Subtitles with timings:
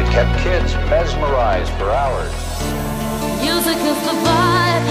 [0.00, 2.32] It kept kids mesmerized for hours.
[3.40, 4.86] Music is the vibe,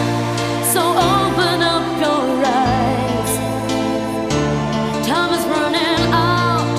[0.74, 0.82] so
[1.14, 3.32] open up your eyes.
[5.08, 6.76] Time is running out,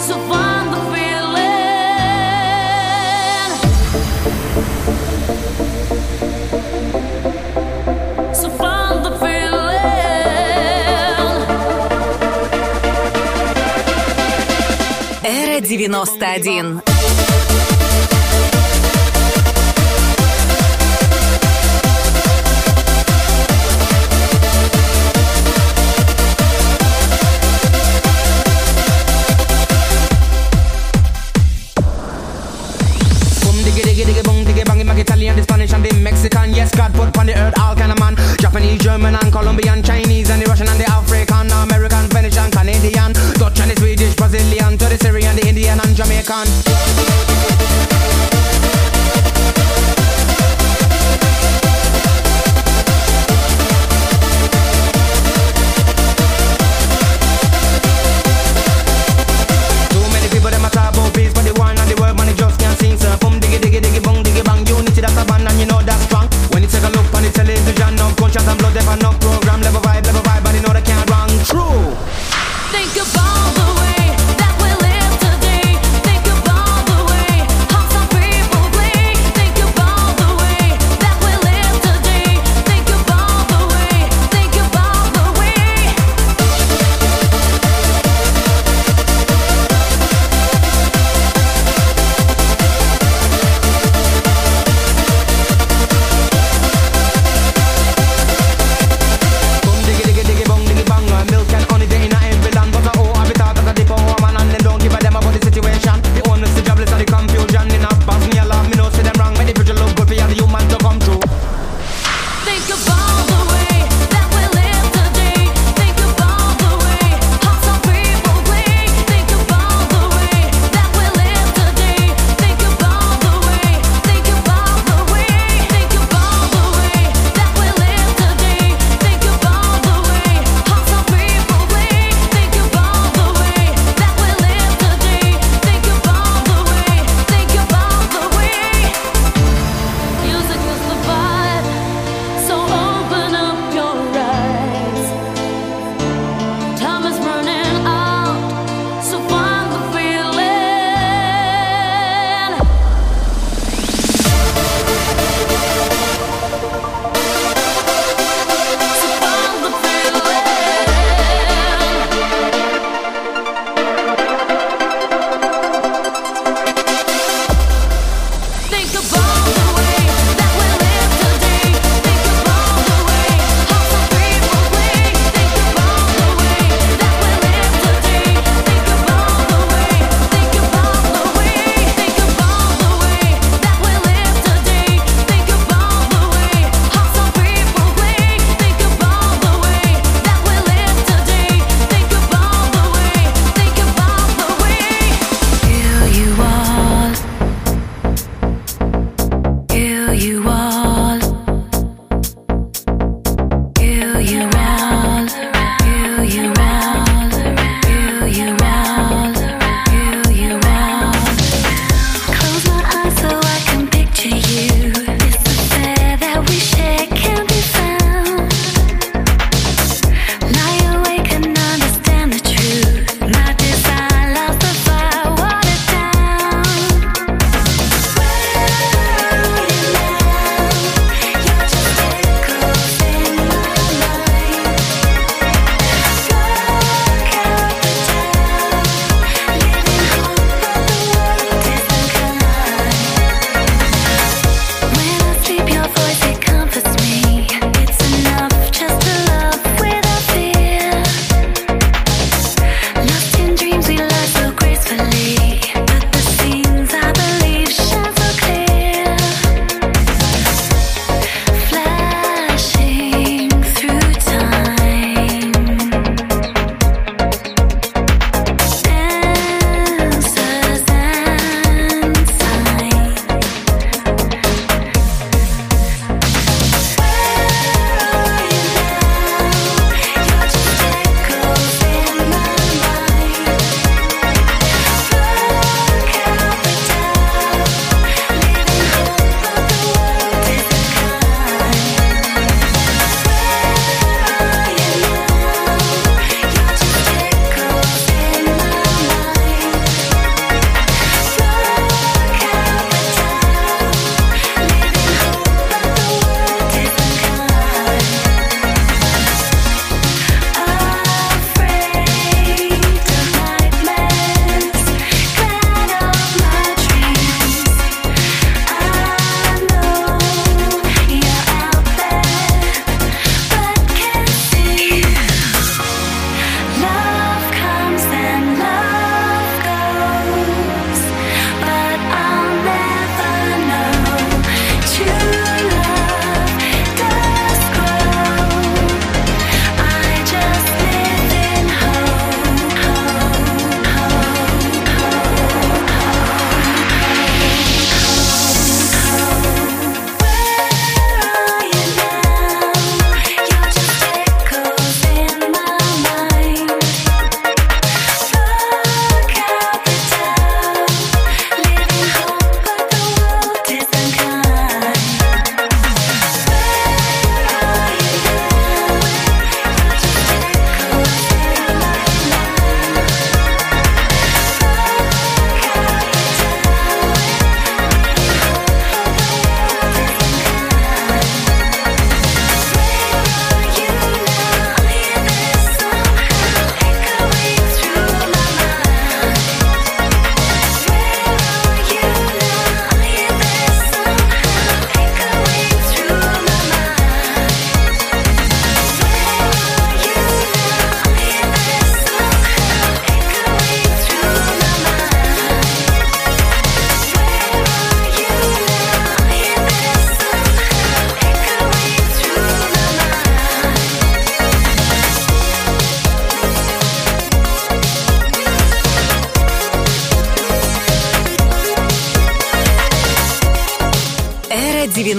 [0.00, 1.48] so find the feeling.
[8.34, 9.38] So find the feeling.
[15.24, 16.91] Эра 91.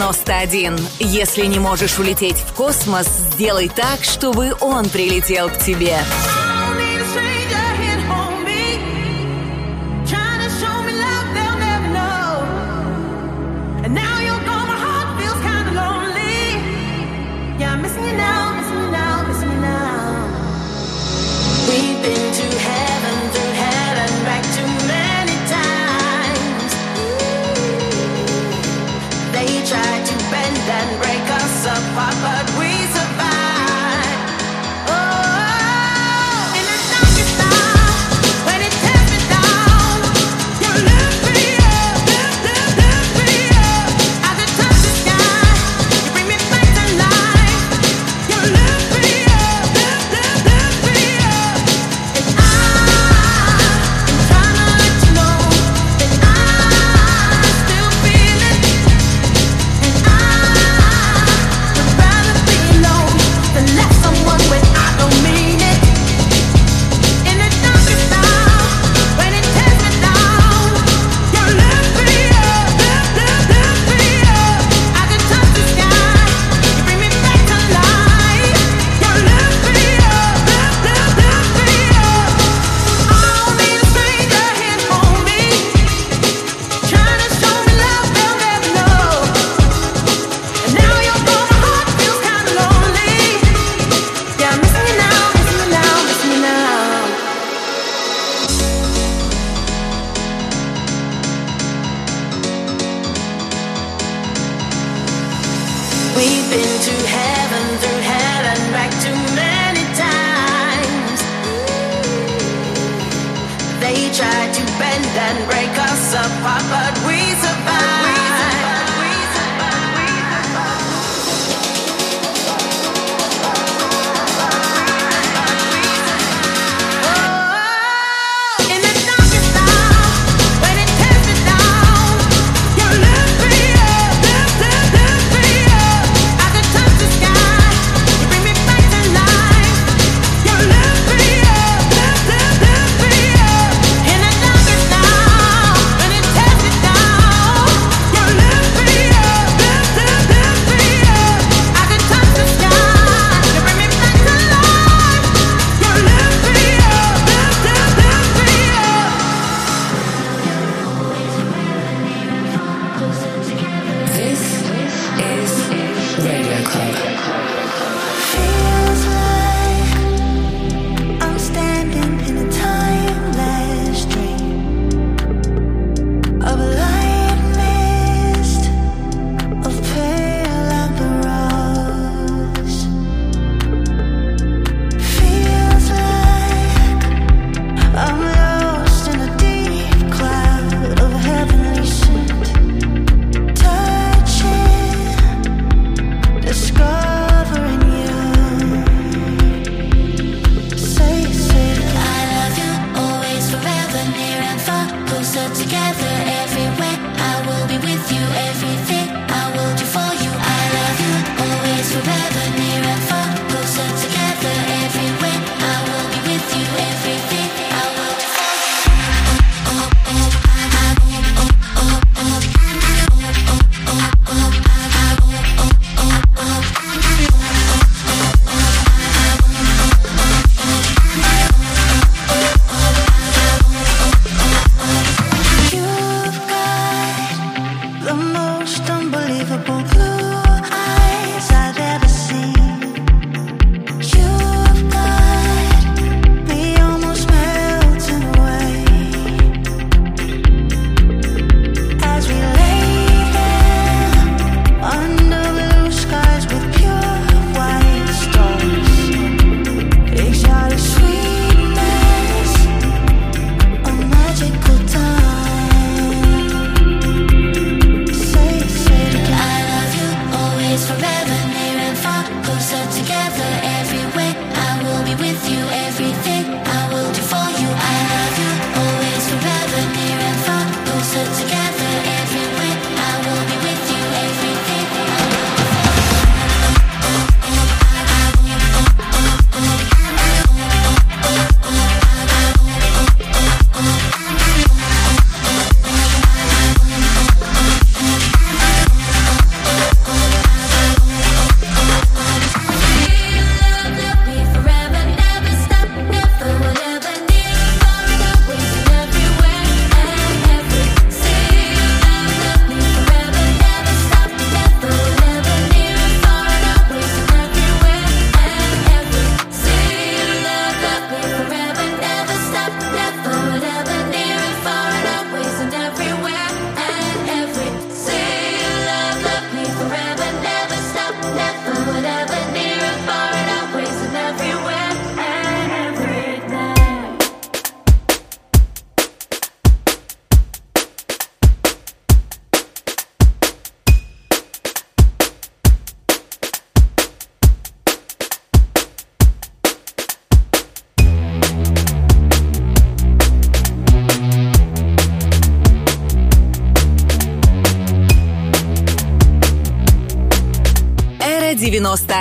[0.05, 0.77] 91.
[0.99, 5.99] Если не можешь улететь в космос, сделай так, чтобы он прилетел к тебе.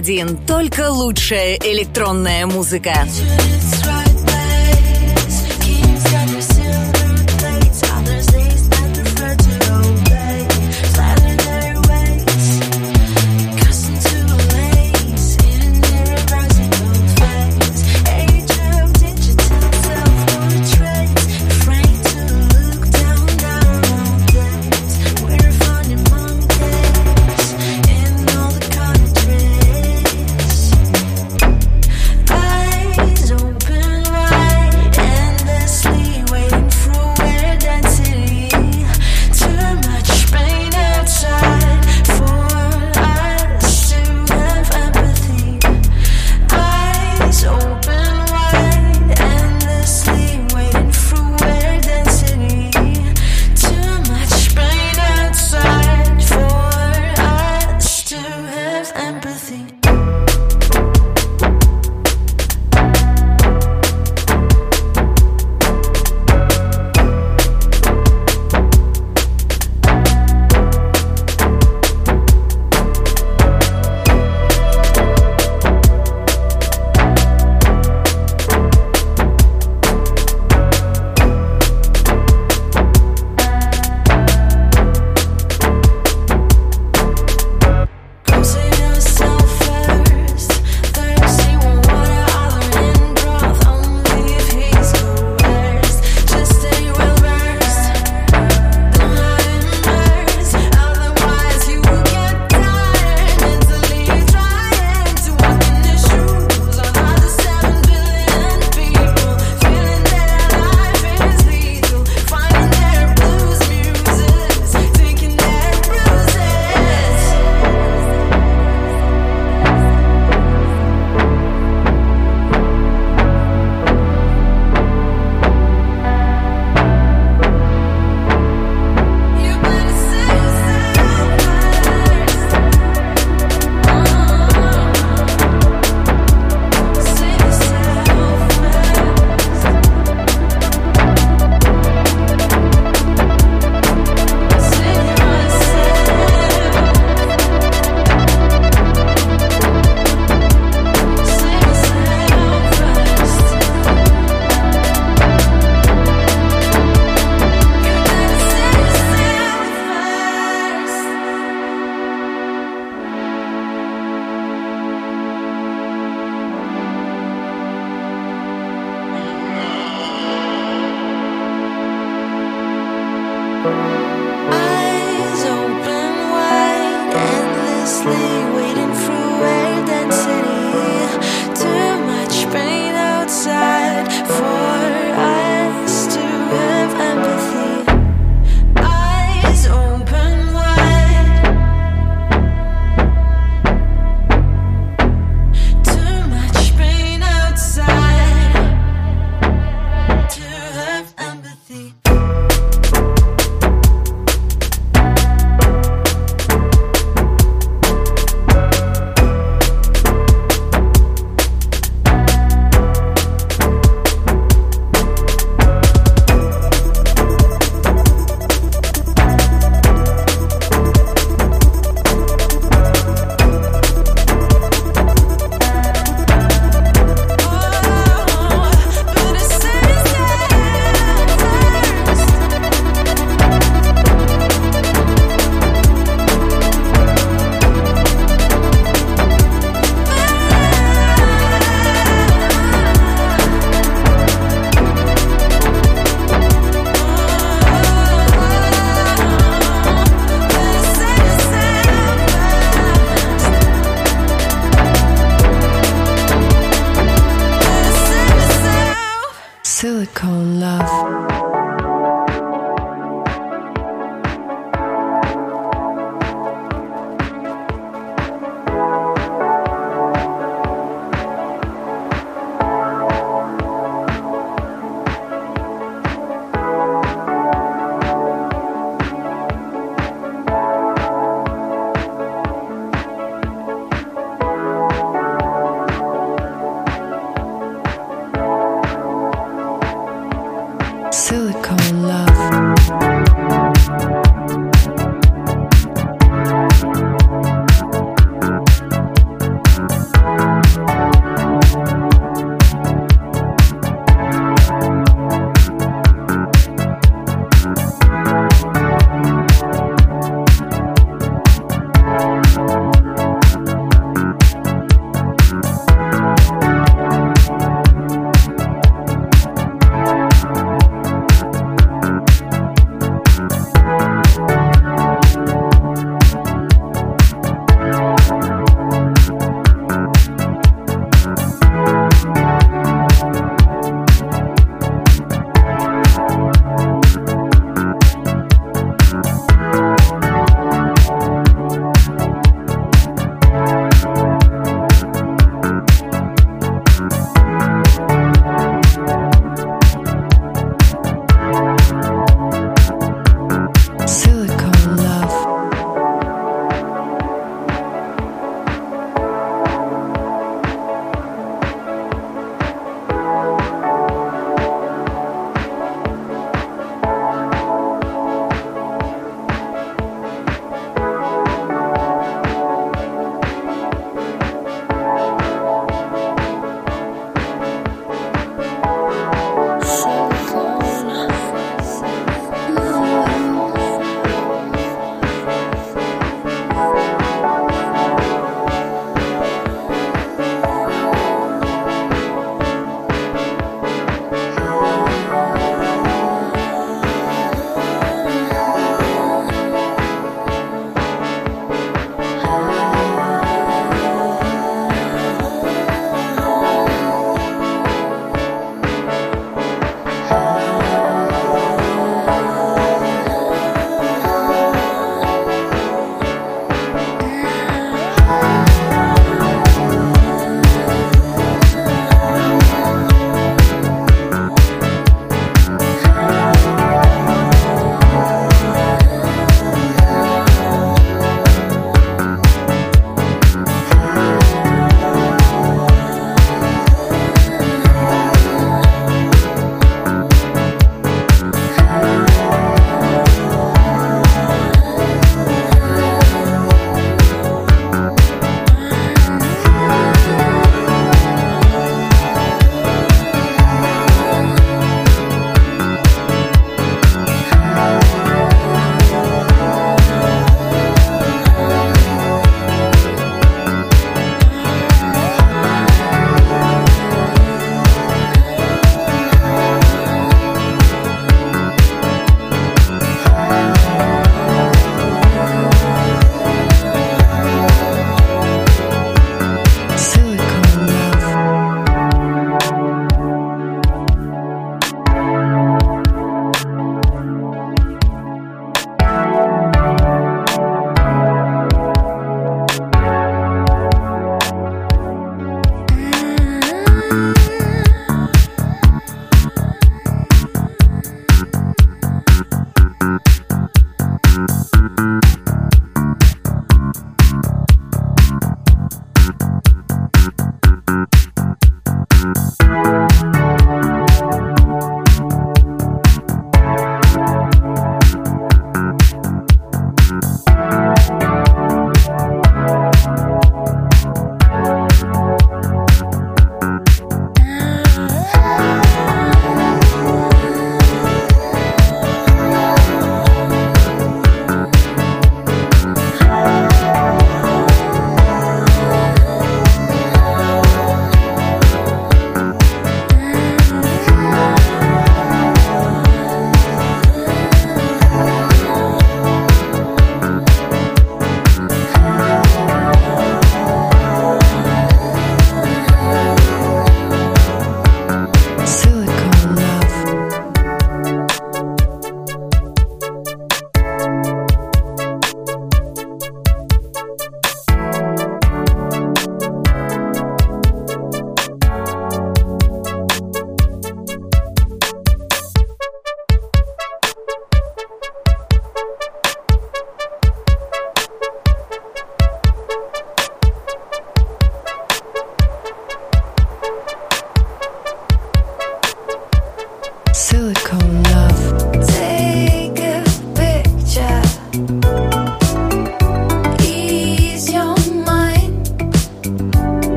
[0.00, 0.36] 91.
[0.46, 3.06] Только лучшая электронная музыка.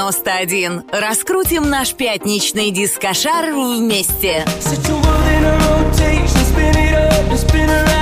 [0.00, 0.84] 91.
[0.90, 4.46] Раскрутим наш пятничный дискошар вместе.
[4.58, 7.99] Sit your world in a rotation, spin it up and spin around.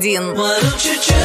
[0.00, 1.19] 91.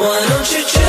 [0.00, 0.79] Why don't you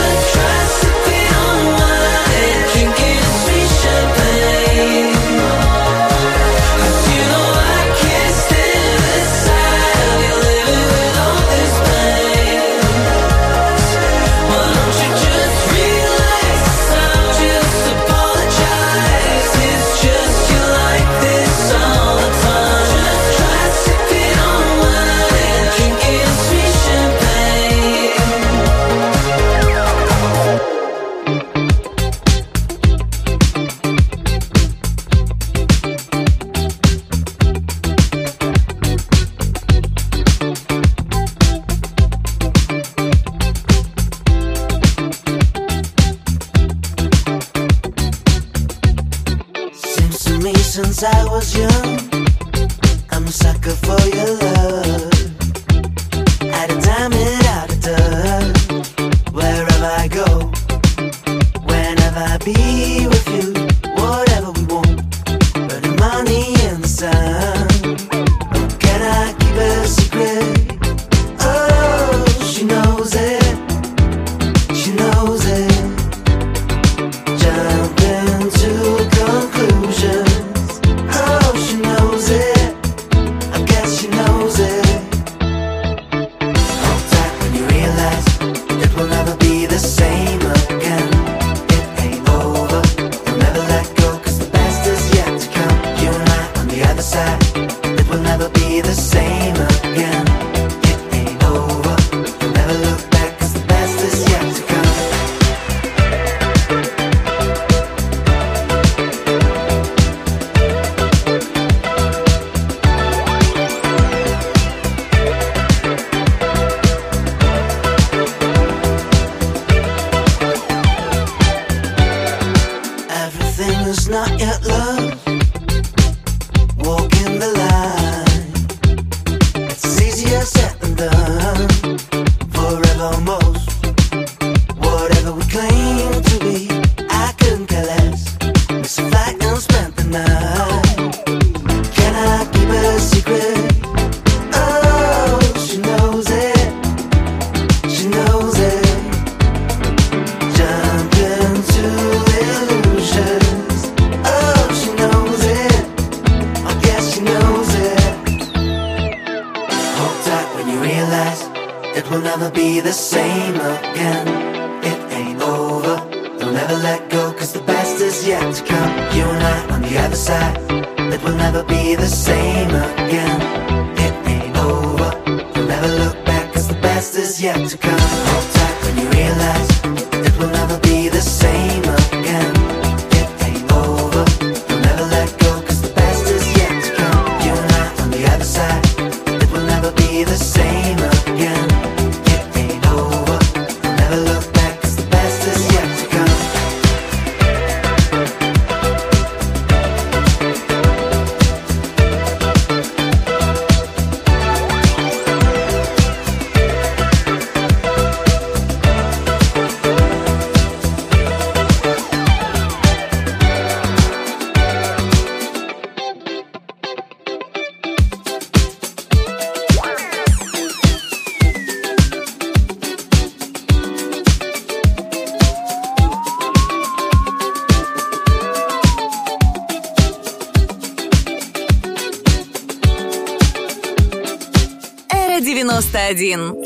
[236.11, 236.65] один.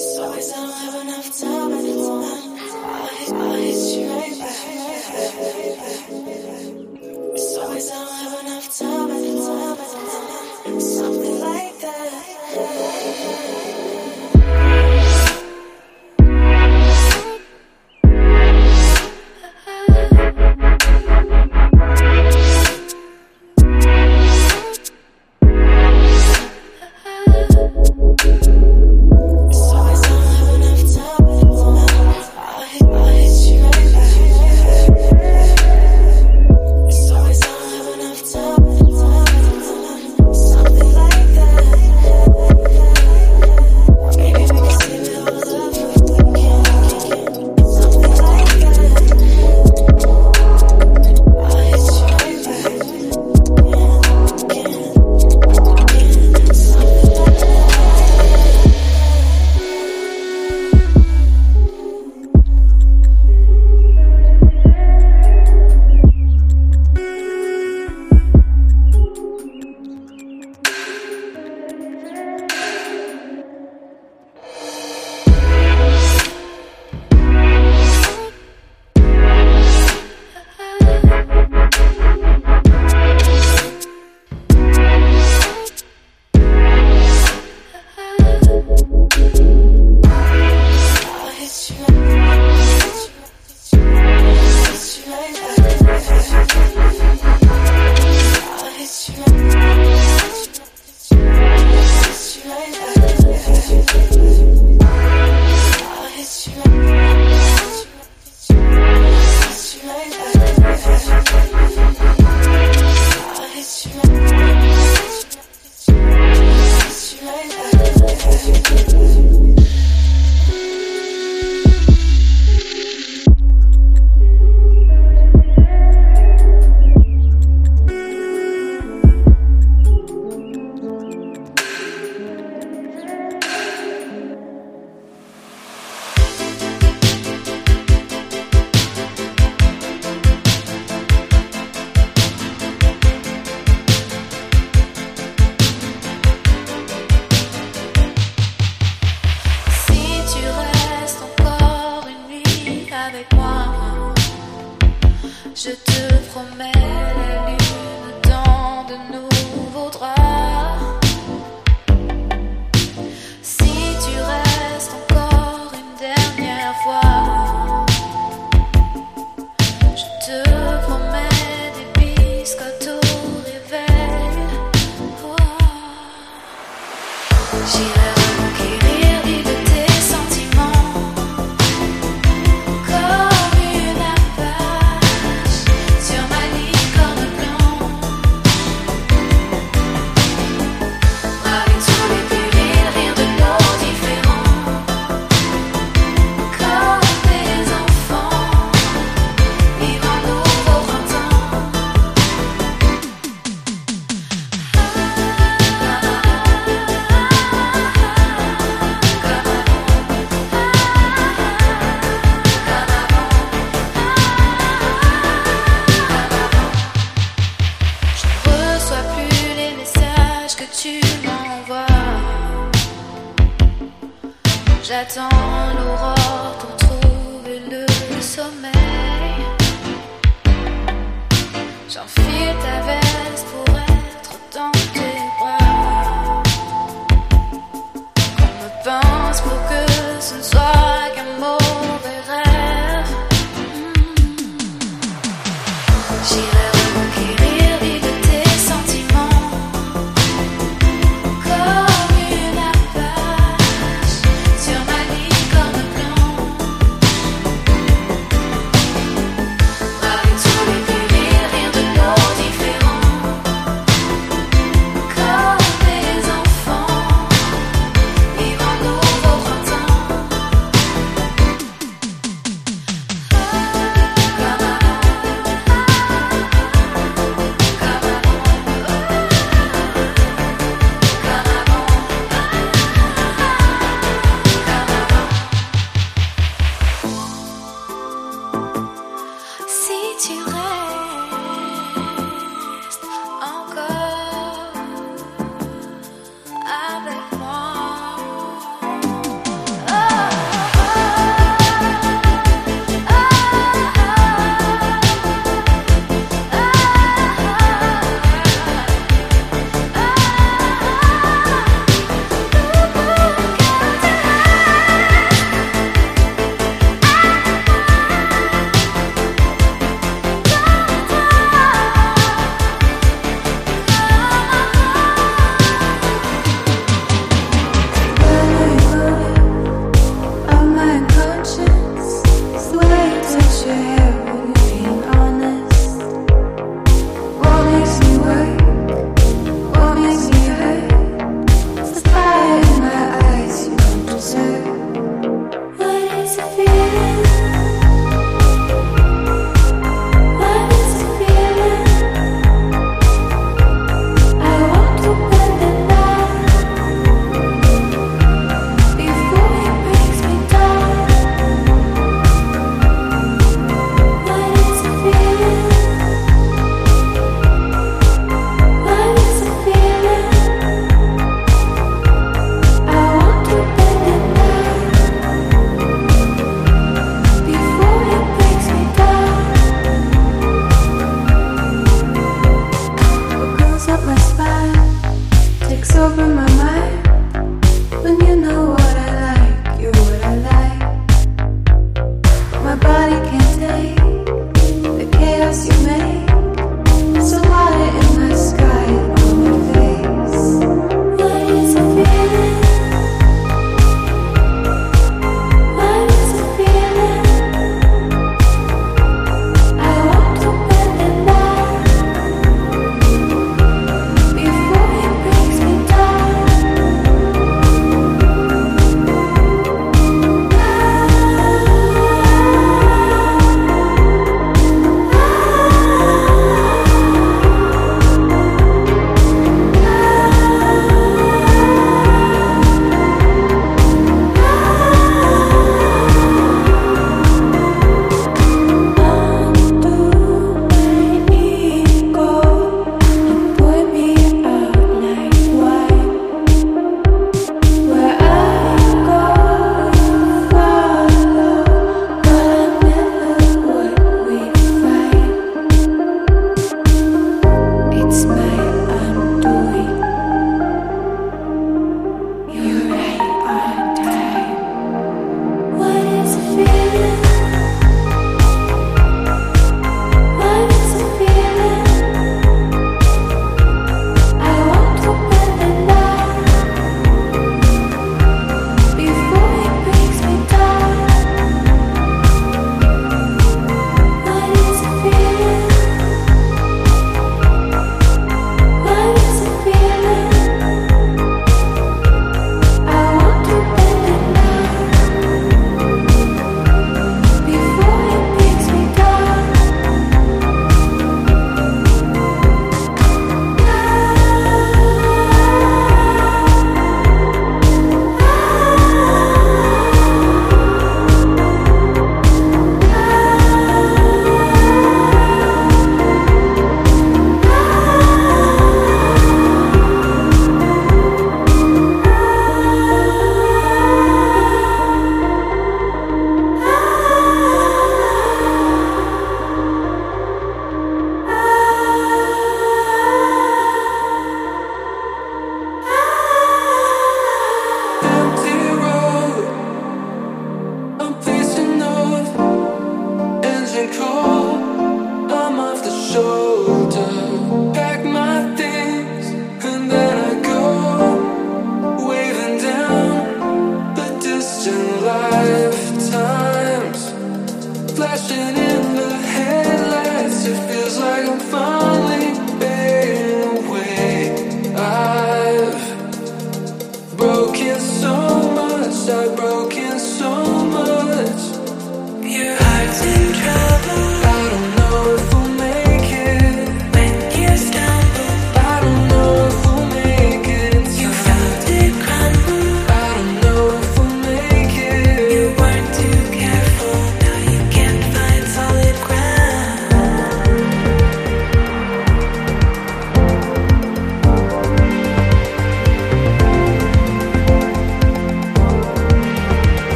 [546.15, 546.84] show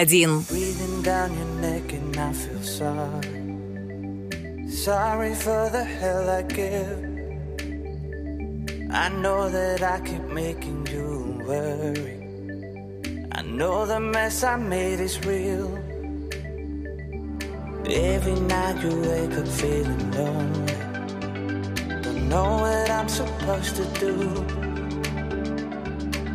[0.00, 0.44] 91.
[0.44, 3.50] Breathing down your neck and I feel sorry.
[4.70, 7.04] Sorry for the hell I give.
[8.90, 12.16] I know that I keep making you worry.
[13.32, 15.68] I know the mess I made is real.
[17.84, 20.76] Every night you wake up feeling lonely.
[22.04, 24.14] Don't know what I'm supposed to do.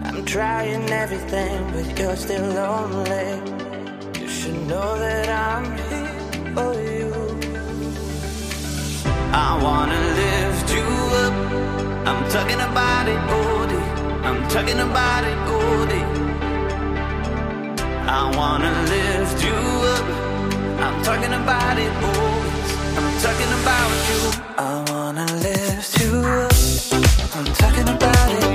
[0.03, 3.55] I'm trying everything, but you're still lonely.
[4.46, 7.10] Should know that I'm here for you.
[9.34, 10.88] I wanna lift you
[11.24, 11.34] up.
[12.10, 13.88] I'm talking about it, Goldie.
[14.28, 16.06] I'm talking about it, Goldie.
[18.20, 19.58] I wanna lift you
[19.96, 20.06] up.
[20.86, 22.70] I'm talking about it, boys.
[23.00, 24.22] I'm talking about you.
[24.70, 26.54] I wanna lift you up.
[27.38, 28.55] I'm talking about it,